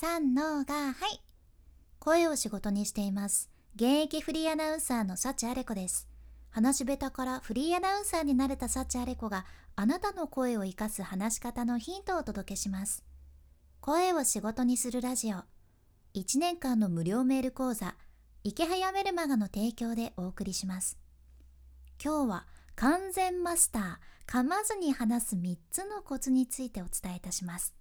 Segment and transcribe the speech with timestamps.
[0.00, 1.20] 3のがはい。
[1.98, 3.50] 声を仕事にしています。
[3.74, 6.08] 現役フリーアナウンサーの幸あれ子です。
[6.48, 9.44] 話し下手からフリーアナウンサーになれた幸あれ子が
[9.76, 13.04] あなたの声を生かす話し方のヒントをお届けします。
[13.82, 15.44] 声を仕事にするラジオ。
[16.14, 17.94] 1年間の無料メール講座。
[18.42, 20.96] 池早メルマガの提供でお送りします。
[22.02, 27.79] 今日は完全マスター噛まずに話す3つのコツについてお伝えいたします。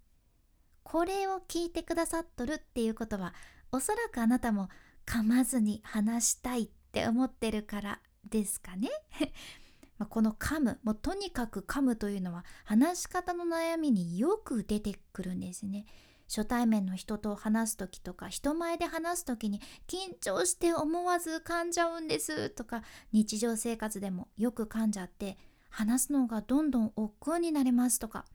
[0.92, 3.36] これを聞いてくださっとるっていうことは
[3.72, 4.70] おそらくあなたも
[5.06, 8.90] 噛まずに話したいって思ってるからですかね。
[10.10, 15.86] この噛むもうとにかく噛むというのは話し方の悩みによく出てくるんですね。
[16.28, 22.82] 初対面の人と話す時とか人前で話す時に緊張して思わず噛んじゃうんですとか
[23.12, 25.38] 日常生活でもよく噛んじゃって
[25.70, 28.26] 話すのがどんどん億劫になりますとか。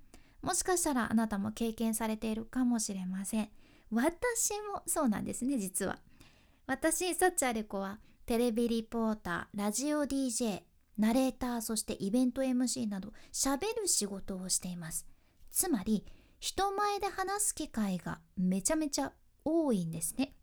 [0.45, 3.49] もしかしたらあなたも経験されているかもしれません。
[3.91, 5.99] 私もそうなんですね実は。
[6.67, 10.61] 私サッチャレコはテレビリポーターラジオ DJ
[10.99, 15.07] ナレーターそしてイベント MC など喋る仕事をしています。
[15.51, 16.05] つまり
[16.41, 19.13] 人前で話す機会がめちゃめちゃ
[19.47, 20.35] 多いんですね。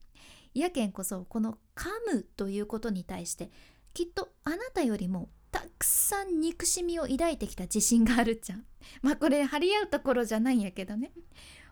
[0.55, 3.51] やけんこそこの噛むということに対して
[3.93, 8.65] きっとあなたよりもたくさん憎しみを抱いてきた自信があるじゃん。
[9.01, 11.11] まあこれ張り合うところじゃないんやけどね。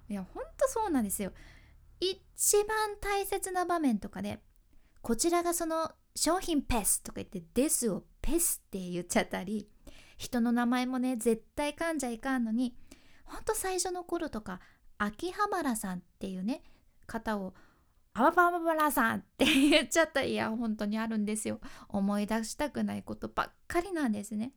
[0.10, 1.32] いやほんとそうなんですよ。
[2.00, 4.40] 一番大切な場面とかで
[5.02, 9.70] こちらがその商品ペスとか言ってですをペスって言っちゃったり
[10.18, 12.76] 人の名前もね絶対噛んじゃいかんのに
[13.26, 14.60] ほんと最初の頃とか
[14.98, 16.64] 秋葉原さんっていうね
[17.06, 17.54] 方を
[18.20, 21.62] アババババラさんって言っちゃったいや本当にあるんですよ。
[21.88, 24.52] 思い出したくないことばっかりなんですね。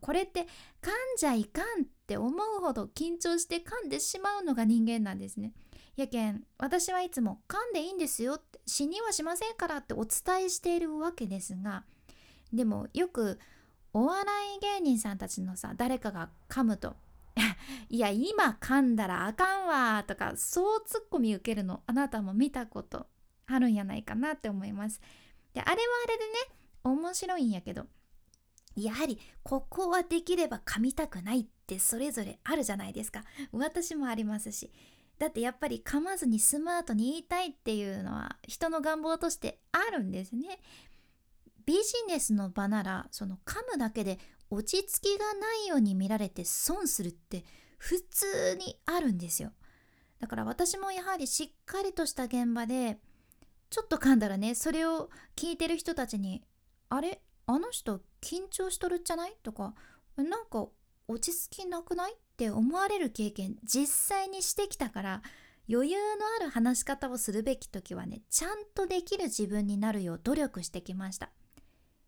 [0.00, 0.42] これって
[0.80, 5.52] 噛んじゃいかんって思うほど緊張して噛んでしまうのが人間なんですね。
[5.96, 11.82] やけん私はいつも噛んでいいんですよって死にはしませんからってお伝えしているわけですが
[12.52, 13.40] でもよく
[13.92, 14.24] お笑
[14.56, 16.94] い芸人さんたちのさ誰かが噛むと
[17.88, 23.08] いや今噛んだらあかんわとかそうツッコミ受けるのあなたも見たこと
[23.46, 25.00] あるんやないかなって思います。
[25.52, 26.32] であれはあれでね
[26.84, 27.86] 面白いんやけど
[28.76, 33.24] やはりここはできれば噛みたくないってそれぞれあるじゃないですか。
[33.52, 34.70] 私もありますし。
[35.18, 40.58] だってやっぱり噛まずにスマートに言いたいっていうのは人の願望としてあるんですね。
[41.66, 44.18] ビジネスの場ならその噛むだけで
[44.50, 47.44] 落ち着きがないように見られて損するって
[47.78, 49.52] 普通にあるんですよ。
[50.20, 52.98] だから私もやはりしっかりとした現場で
[53.68, 56.42] ちょっと噛んだらねそれを聞いてる人たちに
[56.88, 57.20] 「あれ？
[57.46, 59.74] あの人緊張しとるんじゃない?」とか
[60.16, 60.66] 「なんか
[61.08, 65.22] 落ち着きなくない?」って思われる経験実際にしてきたから
[65.68, 71.30] 余裕のある話し方をするべき時はねちゃんとできる自分になるよう努力してきました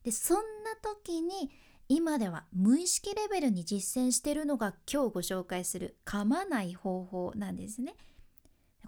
[0.05, 1.51] でそんな時に
[1.89, 7.95] 今では無意識レベルに実践しているのが今日ご紹介する噛まない方法なんですね。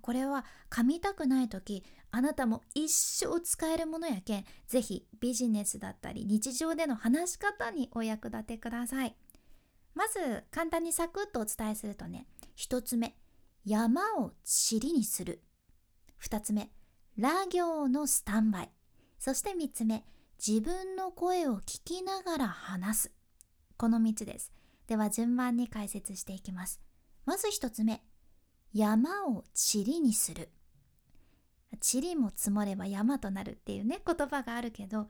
[0.00, 9.14] これは噛みたくない時あなたも一生使えるものやけん是非ビジネスだったり日常での話し方にお役立てください。
[9.94, 12.26] まず簡単にサクッとお伝えするとね
[12.56, 13.16] 1つ目
[13.64, 14.32] 山を
[14.70, 15.42] 塵にする。
[16.22, 16.70] 2つ目
[17.16, 18.70] ラ行のスタンバイ。
[19.20, 20.04] そして3つ目
[20.46, 23.12] 自分の声を聞きながら話す。
[23.76, 24.52] この3つです。
[24.86, 26.80] では順番に解説していきます。
[27.26, 28.02] まず1つ目。
[28.72, 29.42] 山を
[29.74, 30.50] 塵にする。
[31.92, 35.08] 塵も積もれば山となるっていうね言葉があるけど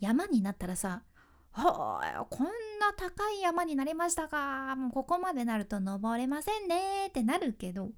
[0.00, 1.02] 山になったらさ
[1.52, 4.74] はあこんな高い山になりましたか。
[4.76, 7.90] もうここまでなると登れませんねってなるけど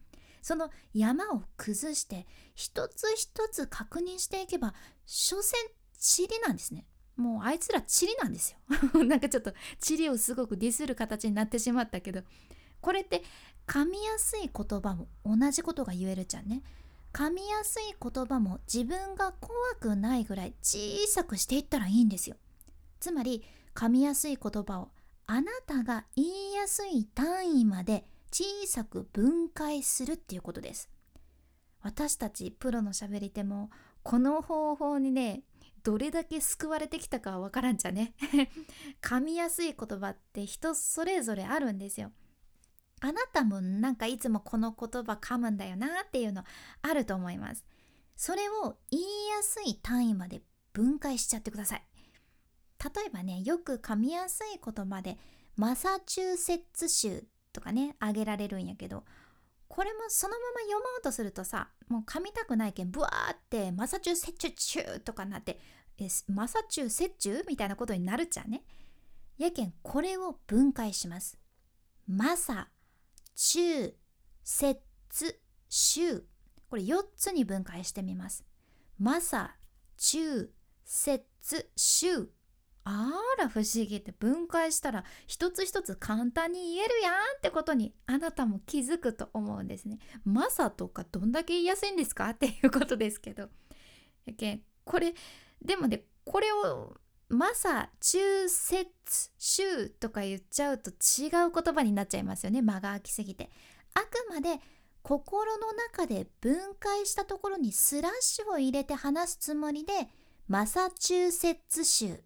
[0.42, 4.74] その山を崩して一つ一つ確認していけば
[5.06, 5.56] 所詮
[5.96, 6.86] 塵なんですね。
[7.16, 8.54] もうあいつら塵なんです
[8.94, 9.04] よ。
[9.04, 9.52] なんかちょっと
[9.88, 12.22] 塵をすごくディスる形になってしまったけど。
[12.80, 13.24] これって
[13.66, 16.62] 噛みやすい言葉も同じことが言えるじゃんね。
[17.12, 20.78] 噛みやすい言葉も自分が怖くないぐらい小
[21.08, 22.36] さくしていったらいいんですよ。
[23.00, 23.42] つまり
[23.74, 24.90] 噛みやすい言葉を
[25.26, 30.90] あなたが言いやすい単位まで小さく分解するっていうことです。
[31.80, 33.70] 私たちプロのしゃべり手も
[34.02, 35.42] この方法にね
[35.86, 38.14] どれだけ救われてきたかはわからんじゃね。
[39.00, 42.10] 噛みやすい言葉って人それぞれあるんですよ。
[43.00, 46.42] あなたもなんかいつもこの言葉噛むんだよなっていうの
[46.82, 47.64] あると思います。
[48.16, 50.42] それを言いやすい単位まで
[50.72, 51.86] 分解しちゃってください。
[52.82, 55.20] 例えばねよく噛みやすい言葉で
[55.54, 59.04] マサチューセッツ州とかね挙げられるんやけど
[59.68, 65.58] これもそのまま読もうとするとさもう噛みたくないけんブワーってマサチューセッチュチューとかなって
[66.28, 68.62] マサチューセッチューみたいなことになるっちゃね。
[69.38, 71.38] やけんこれを分解します。
[72.06, 72.68] マサ
[73.34, 73.94] チュー
[74.44, 74.76] セッ
[75.08, 76.22] ツシュー。
[76.68, 78.44] これ4つに分解してみます。
[78.98, 79.56] マサ
[79.96, 80.48] チュー
[80.84, 82.35] セッツシュー。
[82.88, 89.98] あら不思議って分解したら一つ一つ簡単に言えるやんってことにあなたも気づくと思うんですね。
[90.24, 93.48] マサとかどんだけ言いやすいんですかっていうことですけど。
[94.38, 95.14] けこれ
[95.60, 96.96] でもねこれを
[97.28, 98.88] マサ、中節、
[99.36, 103.50] 週とか言っちゃうと違う言葉になっちゃいますよね間が空きすぎて。
[103.94, 104.60] あくまで
[105.02, 109.92] 心の中で分解したところにスラッシュを入れて話すつもりで
[110.46, 112.20] マサチューセッツ州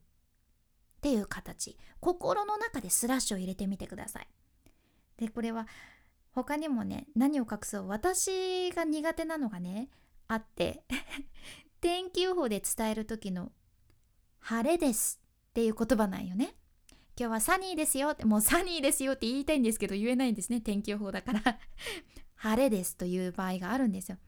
[1.01, 1.79] っていう形。
[1.99, 4.29] 心の中でスラッシュを入れてみてください。
[5.17, 5.67] でこれは
[6.33, 7.89] 他にもね何を隠そう。
[7.89, 9.89] 私が苦手なのがね
[10.29, 10.85] あって。
[11.81, 13.53] 天気予報で伝える時の
[14.41, 15.19] 「晴れです」
[15.49, 16.55] っていう言葉なんよね。
[17.19, 20.61] 今日はサニーですよってもうサニーですよって言いたいんですけど言えないんですね。
[20.61, 21.59] 天気予報だから。
[22.37, 24.19] 晴れですという場合があるんですよ。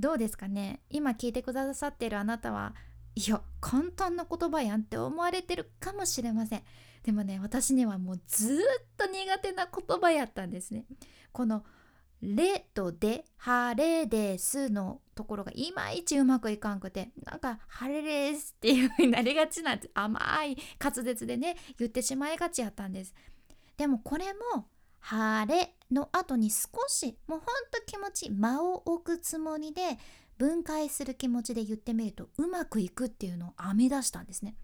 [0.00, 0.82] どうですかね。
[0.90, 2.74] 今聞いてくださってるあなたは
[3.14, 6.62] いや簡単な言葉やんって思われてるかもしれません。
[7.02, 8.58] でもね私にはもうずっ
[8.96, 10.84] と苦手な言葉やったんですね。
[11.32, 11.64] この
[12.22, 19.90] 「れ」と「で」「晴れです」のところがいまいちうまくいかんくてなんか「晴れです」っていう風になりがちなんです。
[19.94, 23.14] 甘い滑舌でね言ってしまいがちやったんです。
[23.76, 24.68] でもこれも
[25.00, 29.98] 「晴れ」の後に少しもうほんと気持ち間を置くつもりで
[30.42, 34.56] 分解する気持ちで言ってみるとうまくいくっていうのを編み出したんですね。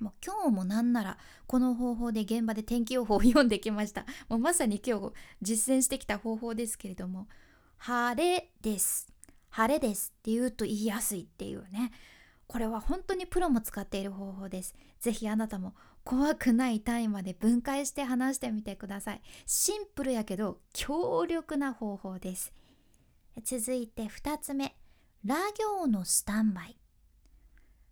[0.00, 4.06] もう今日もなんならこの方法で現場で天気予報を読んできました。
[4.30, 5.12] もうまさに今日
[5.42, 7.28] 実践してきた方法ですけれども
[7.76, 9.06] 「晴れです」
[9.50, 11.92] 「晴れです」って言うと言いやすいっていうね
[12.46, 14.74] これは本当にプロも使っている方法です。
[15.00, 19.22] ぜひあなたも怖くない単位まで分解して話してみてください。
[19.44, 22.54] シンプルやけど強力な方法です。
[23.42, 24.74] 続いて2つ目
[25.24, 26.76] ラ行のスタンバイ、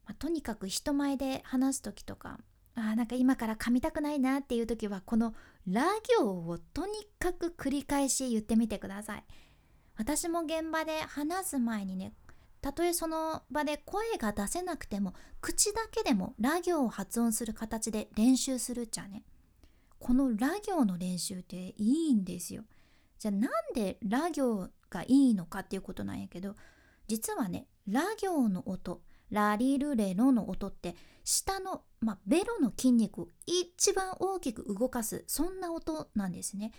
[0.06, 2.38] まあ、とにかく人前で話す時とか
[2.74, 5.34] あなんか今から噛みたくないなっていう時はこの
[5.68, 5.84] ラ
[6.18, 9.24] 行をとにかく繰り返し言ってみてください。
[9.96, 12.14] 私も現場で話す前にね
[12.62, 19.22] たとえその場で声が出せなくても口だけでもラ行を発音する形で練習するっちゃね。
[19.98, 22.64] このラ行の練習っていいんですよ。
[23.18, 26.54] じゃあなんでラ行がいいのかっていうことなんやけど
[27.12, 36.72] 実はねラ行の音ラリルレロの音って下の、まあ、ベロの筋肉を一番大きく動かすそんな音なんですね。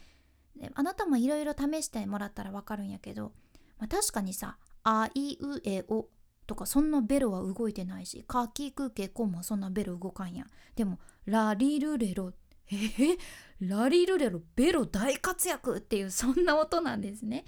[0.55, 3.31] であなたもいろいろ試してもらったらわかるんやけど、
[3.77, 6.07] まあ、確かにさ「あいうえお」
[6.47, 10.47] とかそんなベロは動いてないし「かきくけこ」もそんなベロ動かんや。
[10.75, 12.33] でも「ラリルレロ」
[12.71, 13.17] えー、
[13.61, 17.45] ラリルレロベロ大活躍っていうそんな音なんですね。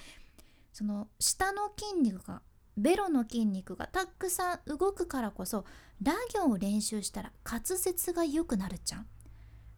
[0.72, 2.44] その下の筋肉が
[2.78, 5.66] ベロの筋肉がたくさん動くからこそ
[6.02, 9.08] ラ行を練習したら滑舌が良くなるじゃん。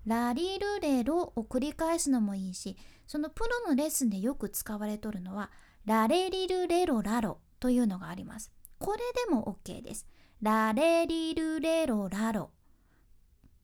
[0.06, 2.78] ラリルレロを繰り返すのもいいし
[3.08, 5.52] そのプロのレッスンでよく使われとるのは
[5.86, 8.52] ラレリルレロラロというのがあります。
[8.80, 10.08] これでも OK です。
[10.42, 12.52] ラレリルレロラロ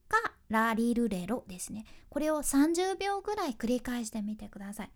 [0.10, 1.86] かラリルレロですね。
[2.10, 4.92] これを30秒ぐらい繰り返してみてください。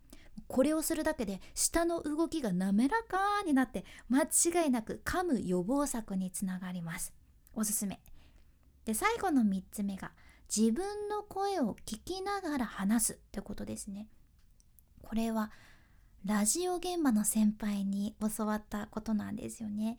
[0.48, 7.12] これをするだけで舌の動きが滑らかになって間違いなく噛む予防策につながります。
[7.54, 8.00] おすすめ。
[8.84, 10.12] で最後の3つ目が
[10.54, 14.08] 自分の声を聞きながら話すってことですね。
[15.02, 15.52] これは
[16.24, 19.98] ラジオ現場の先輩に教わったことなんですよね。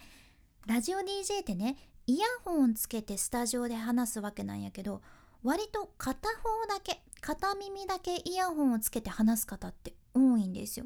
[0.66, 1.78] ラジオ DJ ってね
[2.08, 5.02] イヤホンつけてスタジオで話すわけなんやけど
[5.44, 10.86] 割と片方だけ片耳だけイヤホンをつけて話す方って多いんですよ。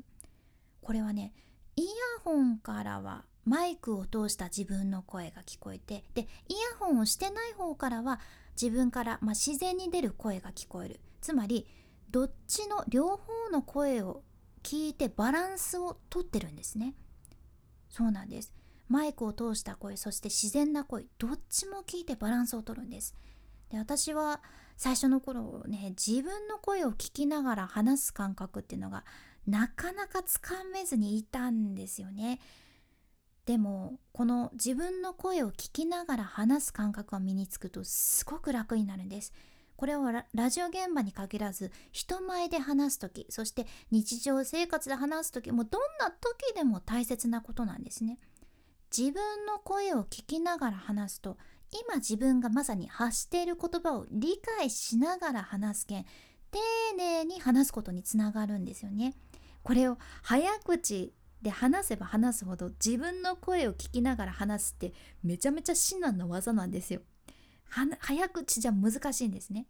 [0.82, 1.34] これはね
[1.76, 1.90] イヤ
[2.24, 8.20] ホンからはマイクを通した自分の声が聞こえてでイヤホンをしてない方からは
[8.62, 11.00] 自分から、まあ、自然に出る声が聞こえる。
[11.22, 11.68] つまり
[12.10, 14.24] どっちの両方の声を
[14.62, 16.94] 聞いてバランスをとってるんですね。
[17.90, 18.54] そうなんです。
[18.88, 23.16] マイクを通した声そして自然な声どっちも聞いてバランスをとるんです。
[23.70, 24.42] で私は
[24.78, 29.04] 最初の頃ね自分の声を聞きながら話す感覚っていうのが
[29.48, 32.40] なかなかつかめずにいたんですよね。
[33.46, 39.34] でもこの自分の声を聞きながら話す感覚が身につくとすごく楽になるんです。
[39.76, 48.20] これはラジオ現場に限らず人前で話す時そして日常生活で話す時もどんな時でも大切なことなんですね
[48.96, 51.38] 自分の声を聞きながら話すと
[51.74, 56.06] 今自分がまさに発している言葉を理解しながら話すけん
[56.52, 56.60] 丁
[56.98, 59.16] 寧に話すことにつながるんですよね。
[59.64, 67.02] これを早口で話せば話すほど自分の声を聞きながら話すってめちゃめちゃ至難の技なんですよ。
[68.00, 69.66] 早口じゃ難しいんですね。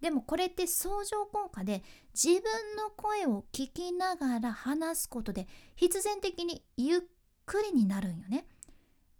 [0.00, 1.82] でもこれって相乗効果で
[2.12, 2.42] 自分
[2.76, 7.00] の声を聞きながら話すことで必然的にゆっ
[7.46, 8.46] くりになるんよね。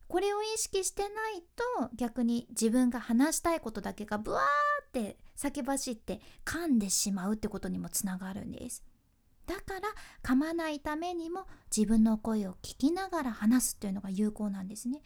[0.08, 1.42] これを意識してない
[1.80, 4.42] と逆に自分が話したいことだけがブワー
[4.86, 8.84] って先走って噛んでしまうってことにもつながるんです。
[9.46, 9.80] だから
[10.22, 15.02] 噛まないためにも自分の声を聞きながら話すっていうのが有効なんですね。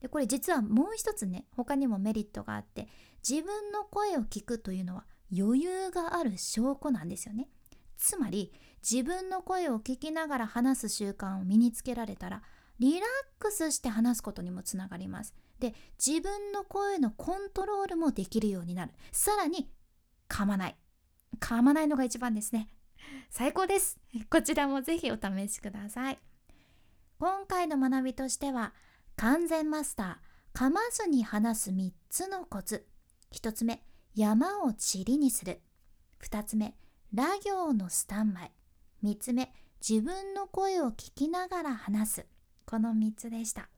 [0.00, 2.88] でこれ実はもう一つね他にもメリットがあって
[3.28, 5.04] 自分の声を聞くというのは
[5.36, 7.48] 余裕がある証拠なんですよね。
[7.96, 8.52] つまり
[8.88, 12.42] 自分の声を聞きながら話す習慣を身につけられたら
[12.80, 13.02] リラッ
[13.38, 15.34] クスして話すことにもつながります。
[15.60, 18.92] で自分の声のコントロールもできるようになる。
[19.12, 19.70] さらに
[20.28, 20.76] 噛まない。
[21.38, 22.68] 噛まないのが一番ですね。
[23.28, 23.98] 最高です。
[24.30, 26.18] こちらもぜひお試しください。
[27.18, 28.72] 今回の学びとしては
[29.16, 32.86] 完全マスター噛まずに話す3つのコツ。
[33.32, 33.82] 1つ目
[34.14, 35.60] 山を塵にする。
[36.22, 36.74] 2つ目
[37.12, 38.52] ラ行のスタンバイ。
[39.04, 39.52] 3つ目
[39.86, 42.26] 自分の声を聞きながら話す。
[42.70, 43.68] この3つでした。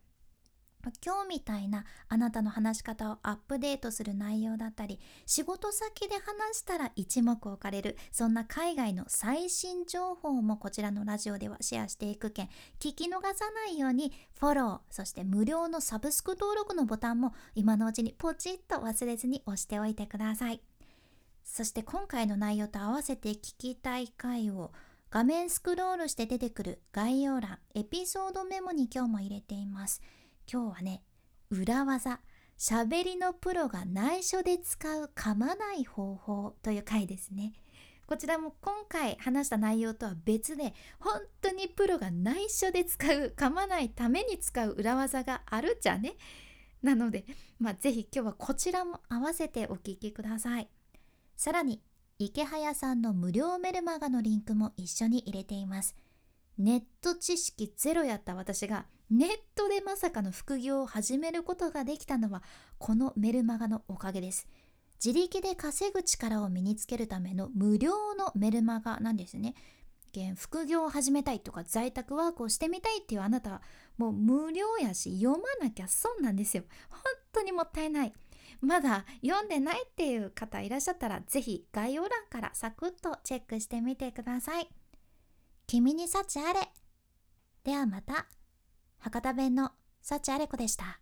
[1.02, 12.46] 今日みたいなあなたの話し方をアップデートする内容だったり仕事先で話したら一目置かれるそんな海外の最新情報もこちらのラジオではシェアしていくけん
[12.80, 20.60] 聞き逃さないようにフォローそして無料のサブスク登録のボタンも今のうちにポチッと忘れずに押しておいてください。
[21.44, 24.72] そして今回の内容と合わせて聞きたい回を
[25.12, 30.00] 画面スクロールして出てくる概要欄エピソードメモに今日も入れています。
[30.50, 31.02] 今日はね
[31.50, 32.20] 裏技。
[32.58, 37.52] 喋りのプロが内緒で使う噛まない方法という回ですね。
[38.06, 46.14] こちらも今回話した内容とは別で本当にプロが内緒で使う噛まないために使う裏技があるじゃね？
[46.82, 47.26] なので、
[47.58, 50.70] まあ、ぜひ今日はこちらも合わせてお聞きください。
[51.36, 51.82] さらに
[52.24, 55.96] 池早さんの無料メルマガのリンクも一緒に入れています。
[56.56, 62.44] ネット知識ゼロやった私がネットでまさかの副業を始めることができたのは
[62.78, 64.46] このメルマガのおかげです。
[65.04, 69.54] 自力で稼ぐ力を身につけるための無料のメルマガなんですね。
[70.36, 73.62] 副業を始めたいとか在宅ワークをしてみたいっていうあなたは
[73.96, 76.62] もう無料やし読まなきゃ損なんですよ。
[76.88, 77.00] 本
[77.32, 78.12] 当にもったいない。
[78.62, 84.68] まだ読んでないっていう方いらっしゃったらぜひ概要欄からサクッとチェックしてみてください
[85.66, 86.60] 君に幸あれ。
[87.64, 88.26] ではまた。
[88.98, 91.01] 博多弁の幸あれ子でした。